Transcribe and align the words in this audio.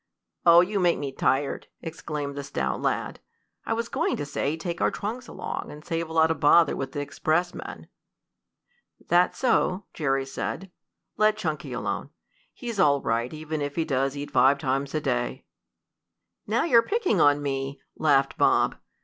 "Oh, 0.47 0.61
you 0.61 0.79
make 0.79 0.97
me 0.97 1.11
tired!" 1.11 1.67
exclaimed 1.79 2.33
the 2.35 2.43
stout 2.43 2.81
lad. 2.81 3.19
"I 3.67 3.73
was 3.73 3.87
going 3.87 4.17
to 4.17 4.25
say 4.25 4.57
take 4.57 4.81
our 4.81 4.89
trunks 4.89 5.27
along, 5.27 5.67
and 5.69 5.85
save 5.85 6.09
a 6.09 6.13
lot 6.13 6.31
of 6.31 6.39
bother 6.39 6.75
with 6.75 6.93
the 6.93 7.01
expressman." 7.01 7.87
"That's 9.07 9.37
so," 9.37 9.85
Jerry 9.93 10.25
said. 10.25 10.71
"Let 11.17 11.37
Chunky 11.37 11.71
alone, 11.71 12.05
Ned. 12.05 12.09
He's 12.55 12.79
all 12.79 12.99
right, 12.99 13.31
even 13.31 13.61
if 13.61 13.75
he 13.75 13.85
does 13.85 14.17
eat 14.17 14.31
five 14.31 14.57
times 14.57 14.95
a 14.95 15.01
day." 15.01 15.45
"Now 16.47 16.63
you're 16.63 16.81
picking 16.81 17.21
on 17.21 17.43
me!" 17.43 17.79
laughed 17.95 18.39
Bob. 18.39 18.77